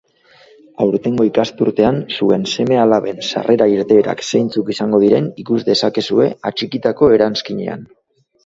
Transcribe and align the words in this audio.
Aurtengo 0.85 1.25
ikasturtean 1.27 1.99
zuen 2.15 2.47
seme-alaben 2.55 3.21
sarrera-irteerak 3.27 4.25
zeintzuk 4.31 4.73
izango 4.77 5.03
diren 5.07 5.31
ikus 5.45 5.61
dezakezue 5.69 6.31
atxikitako 6.53 7.13
eranskinean. 7.21 7.87